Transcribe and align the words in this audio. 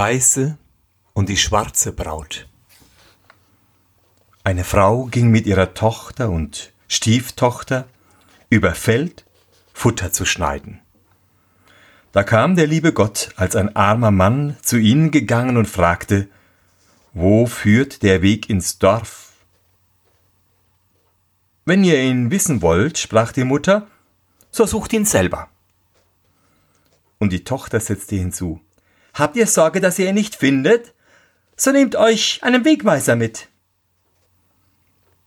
weiße 0.00 0.56
und 1.12 1.28
die 1.28 1.36
schwarze 1.36 1.92
Braut. 1.92 2.48
Eine 4.44 4.64
Frau 4.64 5.04
ging 5.04 5.30
mit 5.30 5.44
ihrer 5.44 5.74
Tochter 5.74 6.30
und 6.30 6.72
Stieftochter 6.88 7.86
über 8.48 8.74
Feld 8.74 9.26
Futter 9.74 10.10
zu 10.10 10.24
schneiden. 10.24 10.80
Da 12.12 12.22
kam 12.22 12.56
der 12.56 12.66
liebe 12.66 12.94
Gott 12.94 13.34
als 13.36 13.56
ein 13.56 13.76
armer 13.76 14.10
Mann 14.10 14.56
zu 14.62 14.78
ihnen 14.78 15.10
gegangen 15.10 15.58
und 15.58 15.66
fragte, 15.66 16.28
Wo 17.12 17.44
führt 17.44 18.02
der 18.02 18.22
Weg 18.22 18.48
ins 18.48 18.78
Dorf? 18.78 19.32
Wenn 21.66 21.84
ihr 21.84 22.00
ihn 22.02 22.30
wissen 22.30 22.62
wollt, 22.62 22.96
sprach 22.96 23.32
die 23.32 23.44
Mutter, 23.44 23.86
so 24.50 24.64
sucht 24.64 24.94
ihn 24.94 25.04
selber. 25.04 25.50
Und 27.18 27.34
die 27.34 27.44
Tochter 27.44 27.80
setzte 27.80 28.16
hinzu, 28.16 28.62
Habt 29.14 29.36
ihr 29.36 29.46
Sorge, 29.46 29.80
dass 29.80 29.98
ihr 29.98 30.08
ihn 30.08 30.14
nicht 30.14 30.36
findet? 30.36 30.94
So 31.56 31.72
nehmt 31.72 31.96
euch 31.96 32.40
einen 32.42 32.64
Wegweiser 32.64 33.16
mit. 33.16 33.48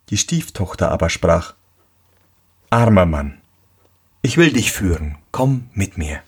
Die 0.09 0.17
Stieftochter 0.17 0.91
aber 0.91 1.09
sprach, 1.09 1.55
Armer 2.69 3.05
Mann, 3.05 3.41
ich 4.21 4.37
will 4.37 4.51
dich 4.51 4.71
führen, 4.71 5.17
komm 5.31 5.69
mit 5.73 5.97
mir. 5.97 6.21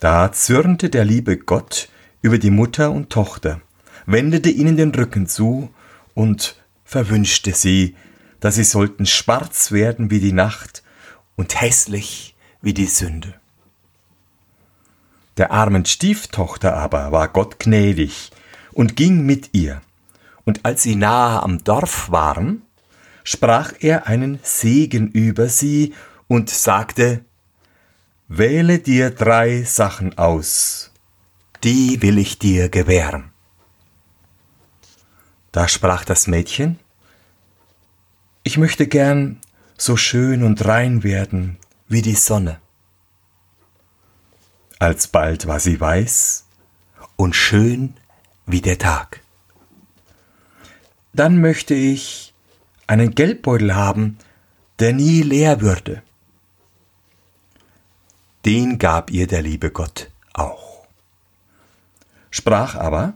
Da 0.00 0.32
zürnte 0.32 0.90
der 0.90 1.04
liebe 1.04 1.38
Gott 1.38 1.88
über 2.20 2.38
die 2.38 2.50
Mutter 2.50 2.90
und 2.90 3.10
Tochter, 3.10 3.60
wendete 4.06 4.50
ihnen 4.50 4.76
den 4.76 4.94
Rücken 4.94 5.26
zu 5.26 5.72
und 6.14 6.56
verwünschte 6.84 7.52
sie, 7.52 7.96
dass 8.40 8.56
sie 8.56 8.64
sollten 8.64 9.06
schwarz 9.06 9.72
werden 9.72 10.10
wie 10.10 10.20
die 10.20 10.32
Nacht 10.32 10.82
und 11.36 11.60
hässlich 11.60 12.36
wie 12.60 12.74
die 12.74 12.86
Sünde. 12.86 13.34
Der 15.36 15.50
armen 15.50 15.84
Stieftochter 15.84 16.76
aber 16.76 17.10
war 17.10 17.28
Gott 17.28 17.58
gnädig 17.58 18.30
und 18.72 18.96
ging 18.96 19.26
mit 19.26 19.50
ihr. 19.52 19.80
Und 20.44 20.64
als 20.64 20.82
sie 20.82 20.94
nahe 20.94 21.42
am 21.42 21.64
Dorf 21.64 22.10
waren, 22.10 22.62
sprach 23.24 23.72
er 23.80 24.06
einen 24.06 24.38
Segen 24.42 25.08
über 25.08 25.48
sie 25.48 25.94
und 26.28 26.50
sagte, 26.50 27.24
Wähle 28.28 28.78
dir 28.78 29.10
drei 29.10 29.62
Sachen 29.62 30.16
aus, 30.16 30.90
die 31.62 32.00
will 32.00 32.18
ich 32.18 32.38
dir 32.38 32.68
gewähren. 32.68 33.32
Da 35.52 35.68
sprach 35.68 36.04
das 36.04 36.26
Mädchen, 36.26 36.78
Ich 38.42 38.56
möchte 38.58 38.86
gern 38.86 39.40
so 39.76 39.96
schön 39.96 40.42
und 40.42 40.64
rein 40.64 41.02
werden 41.02 41.58
wie 41.88 42.02
die 42.02 42.14
Sonne. 42.14 42.60
Alsbald 44.84 45.46
war 45.46 45.60
sie 45.60 45.80
weiß 45.80 46.44
und 47.16 47.34
schön 47.34 47.94
wie 48.44 48.60
der 48.60 48.76
Tag. 48.76 49.22
Dann 51.14 51.40
möchte 51.40 51.72
ich 51.72 52.34
einen 52.86 53.14
Geldbeutel 53.14 53.74
haben, 53.74 54.18
der 54.80 54.92
nie 54.92 55.22
leer 55.22 55.62
würde. 55.62 56.02
Den 58.44 58.78
gab 58.78 59.10
ihr 59.10 59.26
der 59.26 59.40
liebe 59.40 59.70
Gott 59.70 60.10
auch. 60.34 60.86
Sprach 62.30 62.74
aber, 62.74 63.14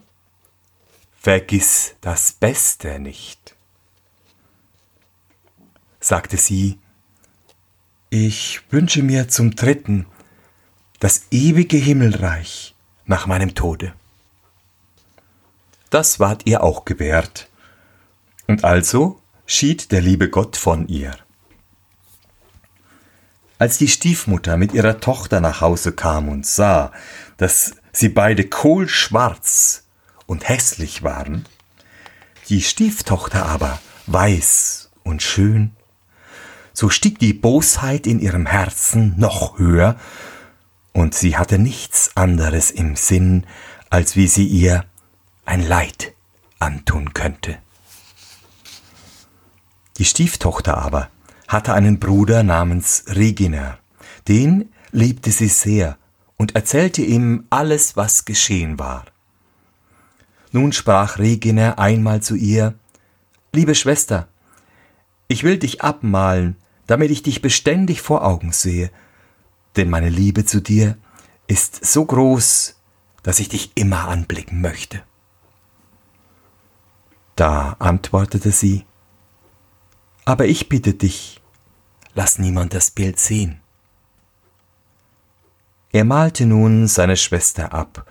Vergiss 1.20 1.96
das 2.00 2.32
Beste 2.32 2.98
nicht. 2.98 3.54
Sagte 6.00 6.38
sie, 6.38 6.78
Ich 8.08 8.62
wünsche 8.70 9.02
mir 9.02 9.28
zum 9.28 9.54
dritten 9.54 10.06
das 11.00 11.22
ewige 11.30 11.76
Himmelreich 11.76 12.74
nach 13.06 13.26
meinem 13.26 13.54
Tode. 13.54 13.92
Das 15.90 16.20
ward 16.20 16.46
ihr 16.46 16.62
auch 16.62 16.84
gewährt, 16.84 17.48
und 18.46 18.64
also 18.64 19.20
schied 19.46 19.92
der 19.92 20.00
liebe 20.00 20.28
Gott 20.28 20.56
von 20.56 20.88
ihr. 20.88 21.16
Als 23.58 23.78
die 23.78 23.88
Stiefmutter 23.88 24.56
mit 24.56 24.72
ihrer 24.72 25.00
Tochter 25.00 25.40
nach 25.40 25.60
Hause 25.60 25.92
kam 25.92 26.28
und 26.28 26.46
sah, 26.46 26.92
dass 27.38 27.72
sie 27.92 28.08
beide 28.08 28.48
kohlschwarz 28.48 29.84
und 30.26 30.48
hässlich 30.48 31.02
waren, 31.02 31.46
die 32.48 32.62
Stieftochter 32.62 33.46
aber 33.46 33.80
weiß 34.06 34.90
und 35.02 35.22
schön, 35.22 35.72
so 36.72 36.88
stieg 36.88 37.18
die 37.18 37.32
Bosheit 37.32 38.06
in 38.06 38.20
ihrem 38.20 38.46
Herzen 38.46 39.14
noch 39.18 39.58
höher 39.58 39.96
und 40.98 41.14
sie 41.14 41.36
hatte 41.36 41.60
nichts 41.60 42.10
anderes 42.16 42.72
im 42.72 42.96
Sinn, 42.96 43.46
als 43.88 44.16
wie 44.16 44.26
sie 44.26 44.44
ihr 44.48 44.84
ein 45.44 45.62
Leid 45.62 46.12
antun 46.58 47.14
könnte. 47.14 47.58
Die 49.98 50.04
Stieftochter 50.04 50.76
aber 50.76 51.08
hatte 51.46 51.72
einen 51.72 52.00
Bruder 52.00 52.42
namens 52.42 53.04
Reginer, 53.06 53.78
den 54.26 54.70
liebte 54.90 55.30
sie 55.30 55.46
sehr 55.46 55.96
und 56.36 56.56
erzählte 56.56 57.02
ihm 57.02 57.46
alles, 57.48 57.96
was 57.96 58.24
geschehen 58.24 58.80
war. 58.80 59.04
Nun 60.50 60.72
sprach 60.72 61.20
Reginer 61.20 61.78
einmal 61.78 62.22
zu 62.22 62.34
ihr 62.34 62.74
Liebe 63.52 63.76
Schwester, 63.76 64.26
ich 65.28 65.44
will 65.44 65.58
dich 65.58 65.80
abmalen, 65.80 66.56
damit 66.88 67.12
ich 67.12 67.22
dich 67.22 67.40
beständig 67.40 68.02
vor 68.02 68.24
Augen 68.24 68.50
sehe, 68.50 68.90
denn 69.78 69.90
meine 69.90 70.10
Liebe 70.10 70.44
zu 70.44 70.60
dir 70.60 70.98
ist 71.46 71.84
so 71.84 72.04
groß, 72.04 72.76
dass 73.22 73.38
ich 73.38 73.48
dich 73.48 73.72
immer 73.76 74.08
anblicken 74.08 74.60
möchte. 74.60 75.02
Da 77.36 77.76
antwortete 77.78 78.50
sie, 78.50 78.84
aber 80.24 80.46
ich 80.46 80.68
bitte 80.68 80.92
dich, 80.92 81.40
lass 82.14 82.38
niemand 82.38 82.74
das 82.74 82.90
Bild 82.90 83.18
sehen. 83.18 83.60
Er 85.90 86.04
malte 86.04 86.44
nun 86.44 86.86
seine 86.86 87.16
Schwester 87.16 87.72
ab 87.72 88.04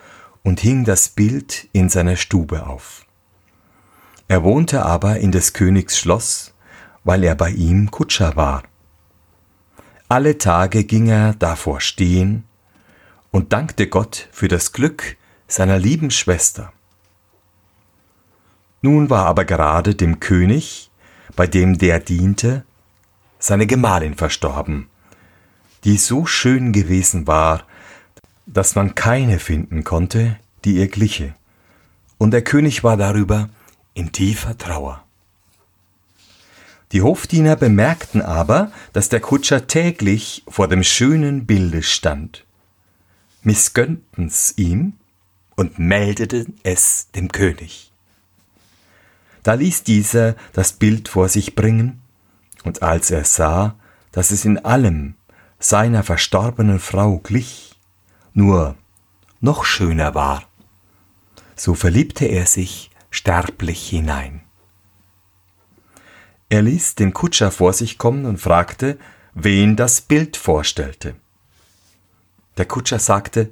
und 0.44 0.62
hing 0.62 0.84
das 0.84 1.10
Bild 1.10 1.68
in 1.74 1.90
seiner 1.90 2.16
Stube 2.16 2.66
auf. 2.66 3.06
Er 4.28 4.44
wohnte 4.44 4.84
aber 4.84 5.20
in 5.20 5.32
des 5.32 5.54
Königs 5.54 6.00
Schloss, 6.00 6.54
weil 7.04 7.24
er 7.24 7.36
bei 7.36 7.52
ihm 7.52 7.92
Kutscher 7.92 8.36
war. 8.36 8.64
Alle 10.10 10.38
Tage 10.38 10.86
ging 10.86 11.10
er 11.10 11.34
davor 11.34 11.82
stehen 11.82 12.46
und 13.32 13.52
dankte 13.52 13.88
Gott 13.88 14.30
für 14.32 14.48
das 14.48 14.72
Glück 14.72 15.18
seiner 15.50 15.78
lieben 15.78 16.12
Schwester. 16.12 16.72
Nun 18.82 19.10
war 19.10 19.26
aber 19.26 19.44
gerade 19.44 19.96
dem 19.96 20.22
König, 20.22 20.92
bei 21.36 21.46
dem 21.46 21.78
der 21.78 22.00
diente, 22.00 22.64
seine 23.38 23.68
Gemahlin 23.68 24.16
verstorben, 24.16 24.88
die 25.84 25.98
so 25.98 26.26
schön 26.26 26.72
gewesen 26.72 27.28
war, 27.28 27.66
dass 28.46 28.76
man 28.76 28.96
keine 28.96 29.40
finden 29.40 29.84
konnte, 29.84 30.40
die 30.64 30.78
ihr 30.78 30.88
gliche, 30.88 31.36
und 32.18 32.32
der 32.32 32.46
König 32.46 32.82
war 32.82 32.96
darüber 32.96 33.50
in 33.94 34.14
tiefer 34.14 34.58
Trauer. 34.58 35.07
Die 36.94 37.02
Hofdiener 37.02 37.56
bemerkten 37.56 38.22
aber, 38.22 38.72
dass 38.94 39.10
der 39.10 39.20
Kutscher 39.20 39.68
täglich 39.68 40.44
vor 40.48 40.68
dem 40.68 40.84
schönen 40.84 41.46
Bilde 41.46 41.84
stand, 41.84 42.46
missgönnten's 43.42 44.54
ihm 44.56 44.94
und 45.56 45.80
meldeten 45.80 46.56
es 46.64 47.12
dem 47.12 47.30
König. 47.32 47.92
Da 49.44 49.54
ließ 49.56 49.84
dieser 49.84 50.36
das 50.54 50.74
Bild 50.74 51.10
vor 51.10 51.30
sich 51.30 51.56
bringen, 51.56 52.02
und 52.64 52.82
als 52.82 53.12
er 53.12 53.24
sah, 53.24 53.76
dass 54.12 54.32
es 54.32 54.46
in 54.46 54.64
allem 54.64 55.16
seiner 55.60 56.04
verstorbenen 56.04 56.80
Frau 56.80 57.18
glich, 57.20 57.76
nur 58.34 58.76
noch 59.42 59.66
schöner 59.66 60.16
war, 60.16 60.44
so 61.56 61.74
verliebte 61.74 62.26
er 62.26 62.46
sich 62.46 62.92
sterblich 63.10 63.90
hinein. 63.90 64.42
Er 66.50 66.62
ließ 66.62 66.96
den 66.96 67.14
Kutscher 67.14 67.52
vor 67.52 67.74
sich 67.74 67.98
kommen 67.98 68.26
und 68.26 68.38
fragte, 68.38 68.98
wen 69.34 69.76
das 69.76 70.02
Bild 70.02 70.38
vorstellte. 70.38 71.16
Der 72.58 72.66
Kutscher 72.66 73.00
sagte, 73.00 73.50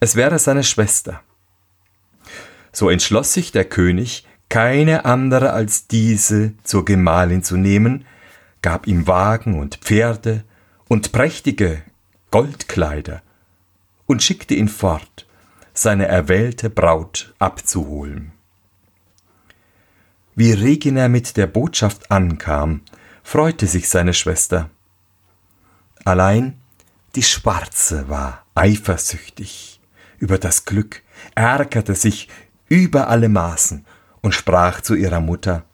es 0.00 0.16
wäre 0.16 0.38
seine 0.38 0.64
Schwester. 0.64 1.22
So 2.72 2.90
entschloss 2.90 3.32
sich 3.32 3.52
der 3.52 3.64
König, 3.64 4.26
keine 4.48 5.04
andere 5.04 5.52
als 5.52 5.86
diese 5.86 6.54
zur 6.62 6.84
Gemahlin 6.84 7.42
zu 7.42 7.56
nehmen, 7.56 8.04
gab 8.62 8.86
ihm 8.86 9.06
Wagen 9.06 9.58
und 9.58 9.76
Pferde 9.76 10.44
und 10.88 11.12
prächtige 11.12 11.82
Goldkleider 12.30 13.22
und 14.06 14.22
schickte 14.22 14.54
ihn 14.54 14.68
fort, 14.68 15.26
seine 15.72 16.06
erwählte 16.06 16.70
Braut 16.70 17.34
abzuholen. 17.38 18.32
Wie 20.38 20.52
Regina 20.52 21.08
mit 21.08 21.38
der 21.38 21.46
Botschaft 21.46 22.10
ankam, 22.10 22.82
freute 23.22 23.66
sich 23.66 23.88
seine 23.88 24.12
Schwester. 24.12 24.68
Allein 26.04 26.60
die 27.14 27.22
Schwarze 27.22 28.10
war 28.10 28.44
eifersüchtig 28.54 29.80
über 30.18 30.36
das 30.36 30.66
Glück, 30.66 31.02
ärgerte 31.34 31.94
sich 31.94 32.28
über 32.68 33.08
alle 33.08 33.30
Maßen 33.30 33.86
und 34.20 34.32
sprach 34.32 34.82
zu 34.82 34.94
ihrer 34.94 35.20
Mutter 35.20 35.64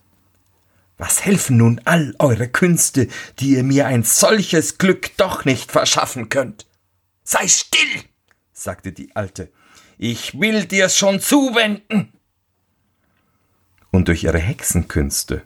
Was 0.97 1.25
helfen 1.25 1.57
nun 1.57 1.81
all 1.85 2.15
eure 2.21 2.47
Künste, 2.47 3.09
die 3.41 3.57
ihr 3.57 3.65
mir 3.65 3.87
ein 3.89 4.05
solches 4.05 4.79
Glück 4.79 5.17
doch 5.17 5.45
nicht 5.45 5.73
verschaffen 5.73 6.29
könnt? 6.29 6.69
Sei 7.25 7.49
still, 7.49 8.05
sagte 8.53 8.93
die 8.93 9.17
Alte, 9.17 9.51
ich 9.99 10.39
will 10.39 10.67
dir's 10.67 10.97
schon 10.97 11.19
zuwenden. 11.19 12.13
Und 13.93 14.09
durch 14.09 14.25
ihre 14.25 14.41
Hexenkünste 14.41 15.43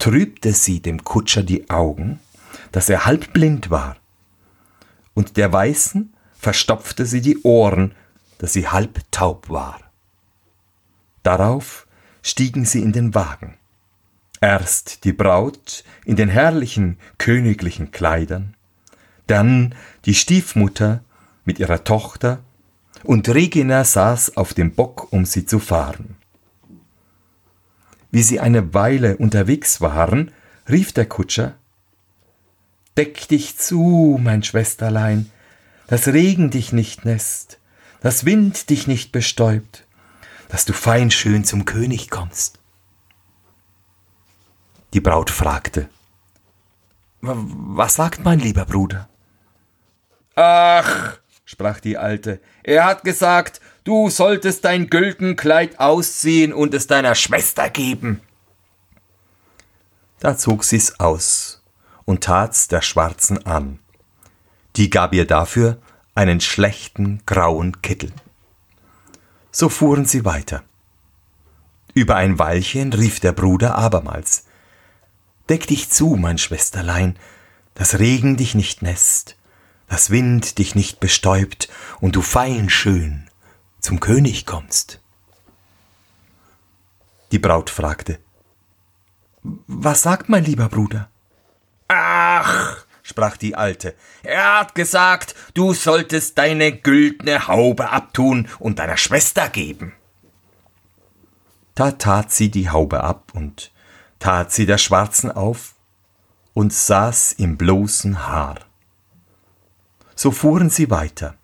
trübte 0.00 0.52
sie 0.52 0.80
dem 0.80 1.04
Kutscher 1.04 1.44
die 1.44 1.70
Augen, 1.70 2.18
dass 2.72 2.88
er 2.88 3.06
halb 3.06 3.32
blind 3.32 3.70
war, 3.70 3.96
und 5.14 5.36
der 5.36 5.52
Weißen 5.52 6.12
verstopfte 6.36 7.06
sie 7.06 7.20
die 7.20 7.42
Ohren, 7.42 7.94
dass 8.38 8.52
sie 8.52 8.68
halb 8.68 9.00
taub 9.12 9.48
war. 9.48 9.80
Darauf 11.22 11.86
stiegen 12.22 12.64
sie 12.64 12.82
in 12.82 12.92
den 12.92 13.14
Wagen. 13.14 13.56
Erst 14.40 15.04
die 15.04 15.12
Braut 15.12 15.84
in 16.04 16.16
den 16.16 16.28
herrlichen 16.28 16.98
königlichen 17.16 17.92
Kleidern, 17.92 18.56
dann 19.26 19.74
die 20.04 20.14
Stiefmutter 20.14 21.02
mit 21.44 21.58
ihrer 21.58 21.84
Tochter, 21.84 22.40
und 23.04 23.28
Regina 23.28 23.84
saß 23.84 24.36
auf 24.36 24.54
dem 24.54 24.74
Bock, 24.74 25.12
um 25.12 25.24
sie 25.24 25.46
zu 25.46 25.58
fahren. 25.58 26.16
Wie 28.14 28.22
sie 28.22 28.38
eine 28.38 28.74
Weile 28.74 29.16
unterwegs 29.16 29.80
waren, 29.80 30.30
rief 30.68 30.92
der 30.92 31.04
Kutscher 31.04 31.56
Deck 32.96 33.26
dich 33.26 33.58
zu, 33.58 34.20
mein 34.22 34.44
Schwesterlein, 34.44 35.32
dass 35.88 36.06
Regen 36.06 36.50
dich 36.50 36.72
nicht 36.72 37.04
nässt, 37.04 37.58
dass 38.02 38.24
Wind 38.24 38.70
dich 38.70 38.86
nicht 38.86 39.10
bestäubt, 39.10 39.84
dass 40.48 40.64
du 40.64 40.72
fein 40.72 41.10
schön 41.10 41.42
zum 41.42 41.64
König 41.64 42.08
kommst. 42.08 42.60
Die 44.92 45.00
Braut 45.00 45.30
fragte, 45.30 45.88
Was 47.20 47.96
sagt 47.96 48.22
mein 48.22 48.38
lieber 48.38 48.64
Bruder? 48.64 49.08
Ach, 50.36 51.18
sprach 51.44 51.80
die 51.80 51.98
Alte, 51.98 52.40
er 52.62 52.84
hat 52.84 53.02
gesagt, 53.02 53.60
du 53.84 54.08
solltest 54.10 54.64
dein 54.64 54.88
Güldenkleid 54.88 55.78
ausziehen 55.78 56.52
und 56.52 56.74
es 56.74 56.86
deiner 56.86 57.14
Schwester 57.14 57.70
geben. 57.70 58.20
Da 60.18 60.36
zog 60.36 60.64
sie's 60.64 60.98
aus 61.00 61.62
und 62.06 62.24
tat's 62.24 62.68
der 62.68 62.80
Schwarzen 62.80 63.46
an. 63.46 63.78
Die 64.76 64.90
gab 64.90 65.12
ihr 65.12 65.26
dafür 65.26 65.78
einen 66.14 66.40
schlechten 66.40 67.22
grauen 67.26 67.82
Kittel. 67.82 68.12
So 69.50 69.68
fuhren 69.68 70.06
sie 70.06 70.24
weiter. 70.24 70.64
Über 71.92 72.16
ein 72.16 72.38
Weilchen 72.38 72.92
rief 72.92 73.20
der 73.20 73.32
Bruder 73.32 73.76
abermals 73.76 74.46
Deck 75.48 75.66
dich 75.66 75.90
zu, 75.90 76.16
mein 76.16 76.38
Schwesterlein, 76.38 77.18
dass 77.74 77.98
Regen 77.98 78.38
dich 78.38 78.54
nicht 78.54 78.80
nässt, 78.80 79.36
dass 79.88 80.08
Wind 80.08 80.56
dich 80.58 80.74
nicht 80.74 81.00
bestäubt 81.00 81.68
und 82.00 82.16
du 82.16 82.22
fein 82.22 82.70
schön 82.70 83.28
zum 83.84 84.00
König 84.00 84.46
kommst. 84.46 85.00
Die 87.32 87.38
Braut 87.38 87.68
fragte 87.68 88.18
Was 89.42 90.02
sagt 90.02 90.30
mein 90.30 90.44
lieber 90.44 90.68
Bruder? 90.70 91.10
Ach, 91.88 92.86
sprach 93.02 93.36
die 93.36 93.54
Alte, 93.54 93.94
er 94.22 94.60
hat 94.60 94.74
gesagt, 94.74 95.34
du 95.52 95.74
solltest 95.74 96.38
deine 96.38 96.72
güldne 96.72 97.46
Haube 97.46 97.90
abtun 97.90 98.48
und 98.58 98.78
deiner 98.78 98.96
Schwester 98.96 99.50
geben. 99.50 99.92
Da 101.74 101.90
tat 101.92 102.32
sie 102.32 102.50
die 102.50 102.70
Haube 102.70 103.04
ab 103.04 103.32
und 103.34 103.70
tat 104.18 104.50
sie 104.50 104.64
der 104.64 104.78
Schwarzen 104.78 105.30
auf 105.30 105.74
und 106.54 106.72
saß 106.72 107.32
im 107.32 107.58
bloßen 107.58 108.26
Haar. 108.26 108.60
So 110.14 110.30
fuhren 110.30 110.70
sie 110.70 110.90
weiter. 110.90 111.36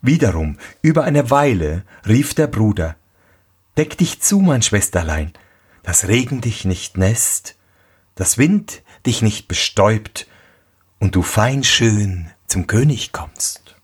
Wiederum, 0.00 0.58
über 0.80 1.04
eine 1.04 1.30
Weile, 1.30 1.82
rief 2.06 2.34
der 2.34 2.46
Bruder, 2.46 2.96
Deck 3.76 3.98
dich 3.98 4.20
zu, 4.20 4.40
mein 4.40 4.62
Schwesterlein, 4.62 5.32
dass 5.82 6.08
Regen 6.08 6.40
dich 6.40 6.64
nicht 6.64 6.96
nässt, 6.96 7.56
dass 8.14 8.38
Wind 8.38 8.82
dich 9.06 9.22
nicht 9.22 9.48
bestäubt 9.48 10.26
und 10.98 11.14
du 11.14 11.22
fein 11.22 11.64
schön 11.64 12.30
zum 12.46 12.66
König 12.66 13.12
kommst. 13.12 13.76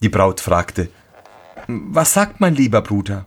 Die 0.00 0.08
Braut 0.08 0.40
fragte, 0.40 0.90
Was 1.66 2.12
sagt 2.12 2.40
mein 2.40 2.54
lieber 2.54 2.82
Bruder? 2.82 3.26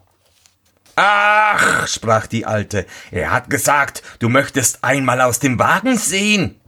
Ach, 0.95 1.87
sprach 1.87 2.27
die 2.27 2.45
Alte, 2.45 2.85
er 3.11 3.31
hat 3.31 3.49
gesagt, 3.49 4.03
du 4.19 4.29
möchtest 4.29 4.83
einmal 4.83 5.21
aus 5.21 5.39
dem 5.39 5.59
Wagen 5.59 5.97
sehen. 5.97 6.59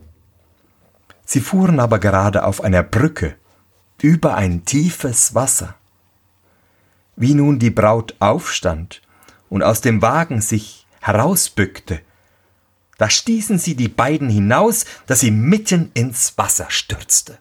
Sie 1.25 1.41
fuhren 1.41 1.79
aber 1.79 1.99
gerade 1.99 2.43
auf 2.43 2.61
einer 2.61 2.83
Brücke 2.83 3.35
über 4.03 4.35
ein 4.35 4.65
tiefes 4.65 5.33
Wasser. 5.33 5.75
Wie 7.15 7.33
nun 7.33 7.57
die 7.57 7.69
Braut 7.69 8.15
aufstand 8.19 9.01
und 9.49 9.63
aus 9.63 9.79
dem 9.79 10.01
Wagen 10.01 10.41
sich 10.41 10.85
herausbückte, 10.99 12.01
da 12.97 13.09
stießen 13.09 13.57
sie 13.57 13.75
die 13.75 13.87
beiden 13.87 14.29
hinaus, 14.29 14.85
dass 15.07 15.21
sie 15.21 15.31
mitten 15.31 15.89
ins 15.93 16.37
Wasser 16.37 16.69
stürzte. 16.69 17.39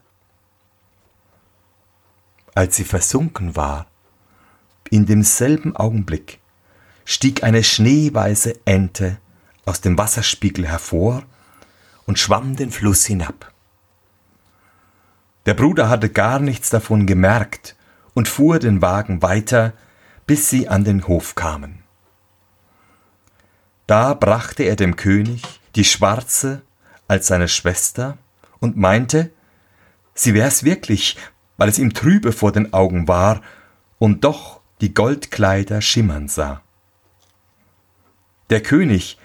Als 2.55 2.77
sie 2.77 2.85
versunken 2.85 3.57
war, 3.57 3.87
in 4.89 5.05
demselben 5.05 5.75
Augenblick 5.75 6.39
stieg 7.03 7.43
eine 7.43 7.63
schneeweiße 7.63 8.61
Ente 8.63 9.17
aus 9.65 9.81
dem 9.81 9.97
Wasserspiegel 9.97 10.65
hervor 10.67 11.23
und 12.05 12.19
schwamm 12.19 12.55
den 12.55 12.71
Fluss 12.71 13.05
hinab. 13.05 13.52
Der 15.45 15.53
Bruder 15.53 15.89
hatte 15.89 16.09
gar 16.09 16.39
nichts 16.39 16.69
davon 16.69 17.05
gemerkt 17.05 17.75
und 18.13 18.27
fuhr 18.27 18.59
den 18.59 18.81
Wagen 18.81 19.21
weiter, 19.21 19.73
bis 20.25 20.49
sie 20.49 20.67
an 20.69 20.83
den 20.83 21.07
Hof 21.07 21.35
kamen. 21.35 21.83
Da 23.87 24.13
brachte 24.13 24.63
er 24.63 24.75
dem 24.75 24.95
König 24.95 25.41
die 25.75 25.83
Schwarze 25.83 26.61
als 27.07 27.27
seine 27.27 27.49
Schwester 27.49 28.17
und 28.59 28.77
meinte, 28.77 29.31
sie 30.13 30.33
wär's 30.33 30.63
wirklich, 30.63 31.17
weil 31.57 31.67
es 31.67 31.79
ihm 31.79 31.93
trübe 31.93 32.31
vor 32.31 32.51
den 32.51 32.73
Augen 32.73 33.07
war 33.07 33.41
und 33.99 34.23
doch 34.23 34.61
die 34.79 34.93
Goldkleider 34.93 35.81
schimmern 35.81 36.29
sah. 36.29 36.61
Der 38.49 38.61
König, 38.61 39.17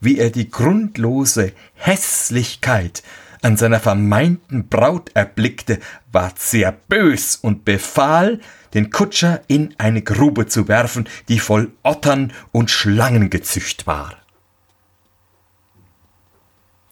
wie 0.00 0.18
er 0.18 0.30
die 0.30 0.50
grundlose 0.50 1.52
Hässlichkeit 1.74 3.02
an 3.42 3.56
seiner 3.56 3.80
vermeinten 3.80 4.68
Braut 4.68 5.10
erblickte, 5.14 5.80
ward 6.10 6.38
sehr 6.38 6.72
bös 6.72 7.36
und 7.36 7.64
befahl, 7.64 8.40
den 8.72 8.90
Kutscher 8.90 9.42
in 9.48 9.74
eine 9.78 10.02
Grube 10.02 10.46
zu 10.46 10.68
werfen, 10.68 11.08
die 11.28 11.38
voll 11.38 11.72
Ottern 11.82 12.32
und 12.52 12.70
Schlangen 12.70 13.28
gezücht 13.28 13.86
war. 13.86 14.16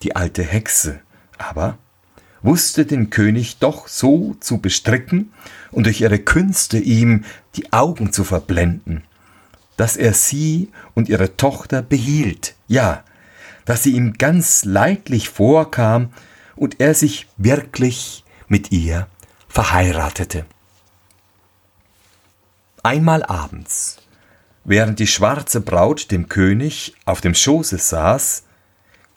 Die 0.03 0.17
alte 0.17 0.43
Hexe 0.43 1.01
aber 1.39 1.79
wusste 2.43 2.87
den 2.87 3.11
König 3.11 3.59
doch 3.59 3.89
so 3.89 4.35
zu 4.41 4.59
bestricken 4.59 5.33
und 5.71 5.85
durch 5.85 6.01
ihre 6.01 6.19
Künste 6.19 6.79
ihm 6.79 7.25
die 7.55 7.73
Augen 7.73 8.13
zu 8.13 8.25
verblenden, 8.25 9.05
dass 9.77 9.97
er 9.97 10.15
sie 10.15 10.71
und 10.95 11.09
ihre 11.09 11.37
Tochter 11.37 11.83
behielt, 11.83 12.55
ja, 12.67 13.05
dass 13.65 13.83
sie 13.83 13.93
ihm 13.93 14.15
ganz 14.15 14.65
leidlich 14.65 15.29
vorkam 15.29 16.11
und 16.61 16.79
er 16.79 16.95
sich 16.95 17.27
wirklich 17.39 18.23
mit 18.47 18.71
ihr 18.71 19.09
verheiratete. 19.49 20.45
Einmal 22.83 23.23
abends, 23.25 23.97
während 24.65 24.99
die 24.99 25.07
schwarze 25.07 25.63
Braut 25.63 26.11
dem 26.11 26.29
König 26.29 26.95
auf 27.07 27.23
dem 27.23 27.35
Schoße 27.35 27.79
saß, 27.79 28.45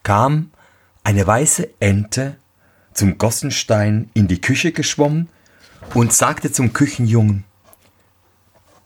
kam 0.04 0.52
eine 1.04 1.28
weiße 1.28 1.70
Ente 1.82 2.38
zum 2.94 3.18
Gossenstein 3.18 4.10
in 4.14 4.30
die 4.30 4.40
Küche 4.40 4.72
geschwommen 4.72 5.28
und 5.94 6.14
sagte 6.14 6.50
zum 6.50 6.72
Küchenjungen 6.72 7.44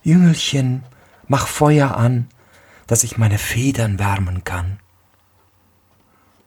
Jüngelchen, 0.02 0.82
mach 1.28 1.46
Feuer 1.46 1.96
an, 1.96 2.28
dass 2.88 3.04
ich 3.04 3.20
meine 3.20 3.38
Federn 3.38 4.00
wärmen 4.00 4.44
kann. 4.44 4.80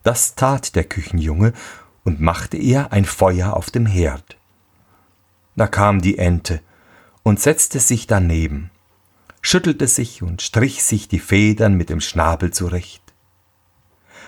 Das 0.02 0.34
tat 0.34 0.74
der 0.74 0.84
Küchenjunge 0.84 1.52
und 2.04 2.20
machte 2.20 2.56
ihr 2.56 2.92
ein 2.92 3.04
Feuer 3.04 3.54
auf 3.54 3.70
dem 3.70 3.86
Herd. 3.86 4.36
Da 5.56 5.66
kam 5.66 6.00
die 6.00 6.18
Ente 6.18 6.60
und 7.22 7.40
setzte 7.40 7.80
sich 7.80 8.06
daneben, 8.06 8.70
schüttelte 9.42 9.86
sich 9.86 10.22
und 10.22 10.42
strich 10.42 10.82
sich 10.82 11.08
die 11.08 11.18
Federn 11.18 11.74
mit 11.74 11.90
dem 11.90 12.00
Schnabel 12.00 12.52
zurecht. 12.52 13.02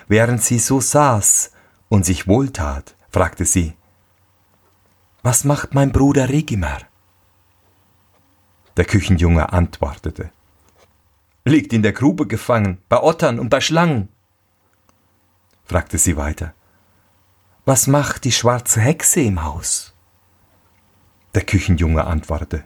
Während 0.07 0.43
sie 0.43 0.59
so 0.59 0.81
saß 0.81 1.51
und 1.89 2.05
sich 2.05 2.27
wohltat, 2.27 2.95
fragte 3.09 3.45
sie, 3.45 3.73
Was 5.21 5.43
macht 5.43 5.73
mein 5.73 5.91
Bruder 5.91 6.29
Regimer? 6.29 6.79
Der 8.75 8.85
Küchenjunge 8.85 9.53
antwortete. 9.53 10.31
Liegt 11.45 11.73
in 11.73 11.83
der 11.83 11.93
Grube 11.93 12.25
gefangen, 12.25 12.79
bei 12.89 13.01
Ottern 13.01 13.39
und 13.39 13.49
bei 13.49 13.61
Schlangen. 13.61 14.09
fragte 15.65 15.97
sie 15.97 16.17
weiter. 16.17 16.53
Was 17.65 17.87
macht 17.87 18.25
die 18.25 18.31
schwarze 18.33 18.81
Hexe 18.81 19.21
im 19.21 19.43
Haus? 19.43 19.93
Der 21.33 21.43
Küchenjunge 21.43 22.05
antwortete. 22.05 22.65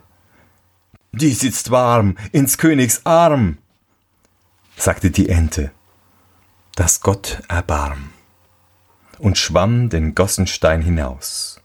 Die 1.12 1.30
sitzt 1.30 1.70
warm 1.70 2.16
ins 2.32 2.58
Königs 2.58 3.06
Arm, 3.06 3.58
sagte 4.76 5.10
die 5.10 5.28
Ente. 5.28 5.70
Dass 6.74 7.00
Gott 7.00 7.42
erbarm, 7.48 8.10
und 9.18 9.38
schwamm 9.38 9.88
den 9.88 10.14
Gossenstein 10.14 10.82
hinaus. 10.82 11.60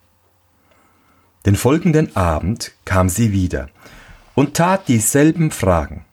Den 1.45 1.55
folgenden 1.55 2.15
Abend 2.15 2.71
kam 2.85 3.09
sie 3.09 3.31
wieder 3.31 3.69
und 4.35 4.55
tat 4.55 4.87
dieselben 4.87 5.51
Fragen. 5.51 6.05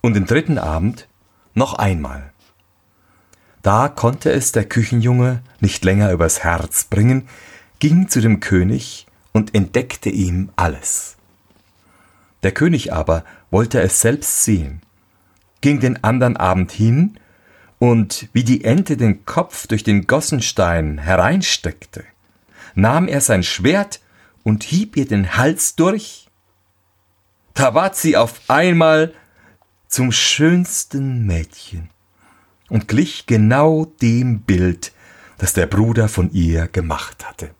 Und 0.00 0.14
den 0.14 0.26
dritten 0.26 0.58
Abend 0.58 1.08
noch 1.54 1.74
einmal. 1.74 2.32
Da 3.66 3.88
konnte 3.88 4.30
es 4.30 4.52
der 4.52 4.64
Küchenjunge 4.64 5.42
nicht 5.58 5.84
länger 5.84 6.12
übers 6.12 6.44
Herz 6.44 6.84
bringen, 6.84 7.28
ging 7.80 8.08
zu 8.08 8.20
dem 8.20 8.38
König 8.38 9.08
und 9.32 9.56
entdeckte 9.56 10.08
ihm 10.08 10.50
alles. 10.54 11.16
Der 12.44 12.52
König 12.52 12.92
aber 12.92 13.24
wollte 13.50 13.80
es 13.80 14.00
selbst 14.00 14.44
sehen, 14.44 14.82
ging 15.62 15.80
den 15.80 16.04
andern 16.04 16.36
Abend 16.36 16.70
hin, 16.70 17.18
und 17.80 18.28
wie 18.32 18.44
die 18.44 18.62
Ente 18.62 18.96
den 18.96 19.26
Kopf 19.26 19.66
durch 19.66 19.82
den 19.82 20.06
Gossenstein 20.06 20.98
hereinsteckte, 20.98 22.04
nahm 22.76 23.08
er 23.08 23.20
sein 23.20 23.42
Schwert 23.42 23.98
und 24.44 24.62
hieb 24.62 24.96
ihr 24.96 25.08
den 25.08 25.36
Hals 25.36 25.74
durch. 25.74 26.28
Da 27.52 27.74
ward 27.74 27.96
sie 27.96 28.16
auf 28.16 28.42
einmal 28.46 29.12
zum 29.88 30.12
schönsten 30.12 31.26
Mädchen 31.26 31.90
und 32.68 32.88
glich 32.88 33.26
genau 33.26 33.86
dem 34.00 34.40
Bild, 34.40 34.92
das 35.38 35.52
der 35.52 35.66
Bruder 35.66 36.08
von 36.08 36.30
ihr 36.32 36.68
gemacht 36.68 37.26
hatte. 37.26 37.50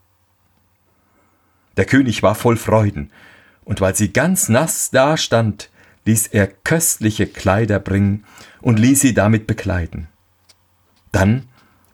Der 1.77 1.85
König 1.85 2.23
war 2.23 2.35
voll 2.35 2.57
Freuden, 2.57 3.11
und 3.65 3.81
weil 3.81 3.95
sie 3.95 4.13
ganz 4.13 4.49
nass 4.49 4.91
dastand, 4.91 5.71
ließ 6.07 6.29
er 6.29 6.47
köstliche 6.47 7.27
Kleider 7.27 7.81
bringen 7.81 8.25
und 8.63 8.79
ließ 8.79 9.01
sie 9.01 9.13
damit 9.13 9.47
bekleiden. 9.47 10.09
Dann 11.13 11.49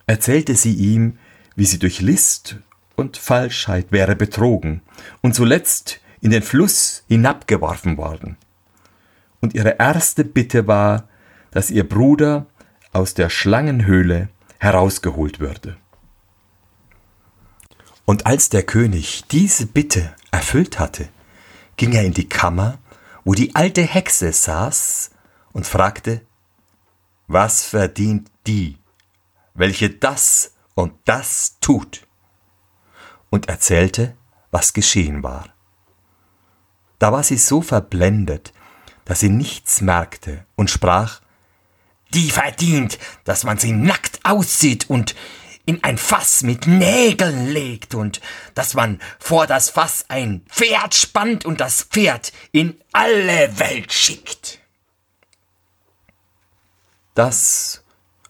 erzählte 0.06 0.54
sie 0.54 0.74
ihm, 0.74 1.18
wie 1.56 1.64
sie 1.64 1.78
durch 1.78 2.00
List 2.00 2.56
und 2.94 3.16
Falschheit 3.16 3.90
wäre 3.90 4.14
betrogen 4.14 4.82
und 5.22 5.34
zuletzt 5.34 6.00
in 6.20 6.30
den 6.30 6.42
Fluss 6.42 7.04
hinabgeworfen 7.08 7.96
worden. 7.96 8.36
Und 9.40 9.54
ihre 9.54 9.76
erste 9.78 10.24
Bitte 10.24 10.66
war, 10.66 11.08
dass 11.50 11.70
ihr 11.70 11.88
Bruder 11.88 12.46
aus 12.92 13.14
der 13.14 13.30
Schlangenhöhle 13.30 14.28
herausgeholt 14.58 15.40
würde. 15.40 15.76
Und 18.04 18.26
als 18.26 18.48
der 18.48 18.62
König 18.62 19.24
diese 19.30 19.66
Bitte 19.66 20.14
erfüllt 20.30 20.78
hatte, 20.78 21.08
ging 21.76 21.92
er 21.92 22.04
in 22.04 22.14
die 22.14 22.28
Kammer, 22.28 22.78
wo 23.24 23.34
die 23.34 23.54
alte 23.54 23.82
Hexe 23.82 24.32
saß 24.32 25.10
und 25.52 25.66
fragte, 25.66 26.22
was 27.26 27.64
verdient 27.64 28.30
die, 28.46 28.78
welche 29.54 29.90
das 29.90 30.52
und 30.74 30.92
das 31.04 31.58
tut? 31.60 32.06
Und 33.30 33.48
erzählte, 33.48 34.14
was 34.50 34.74
geschehen 34.74 35.22
war. 35.22 35.48
Da 36.98 37.12
war 37.12 37.22
sie 37.22 37.38
so 37.38 37.62
verblendet, 37.62 38.52
dass 39.04 39.20
sie 39.20 39.30
nichts 39.30 39.80
merkte 39.80 40.44
und 40.54 40.70
sprach, 40.70 41.20
die 42.14 42.30
verdient, 42.30 42.98
dass 43.24 43.44
man 43.44 43.58
sie 43.58 43.72
nackt 43.72 44.20
aussieht 44.24 44.88
und 44.88 45.14
in 45.64 45.82
ein 45.84 45.98
Fass 45.98 46.42
mit 46.42 46.66
Nägeln 46.66 47.48
legt 47.48 47.94
und 47.94 48.20
dass 48.54 48.74
man 48.74 49.00
vor 49.18 49.46
das 49.46 49.70
Fass 49.70 50.06
ein 50.08 50.44
Pferd 50.48 50.94
spannt 50.94 51.44
und 51.44 51.60
das 51.60 51.84
Pferd 51.84 52.32
in 52.50 52.80
alle 52.92 53.58
Welt 53.58 53.92
schickt. 53.92 54.58
Das 57.14 57.84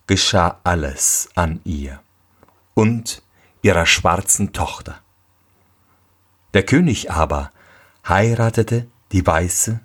geschah 0.07 0.61
alles 0.65 1.31
an 1.35 1.61
ihr 1.65 2.01
und 2.75 3.23
ihrer 3.63 3.87
schwarzen 3.87 4.53
Tochter. 4.53 5.01
Der 6.53 6.65
König 6.65 7.11
aber 7.11 7.53
heiratete 8.07 8.89
die 9.13 9.27
weiße 9.27 9.81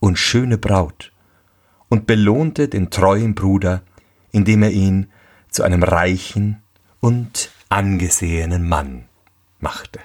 und 0.00 0.18
schöne 0.18 0.58
Braut 0.58 1.11
und 1.92 2.06
belohnte 2.06 2.68
den 2.68 2.88
treuen 2.88 3.34
Bruder, 3.34 3.82
indem 4.30 4.62
er 4.62 4.70
ihn 4.70 5.08
zu 5.50 5.62
einem 5.62 5.82
reichen 5.82 6.62
und 7.00 7.50
angesehenen 7.68 8.66
Mann 8.66 9.04
machte. 9.60 10.00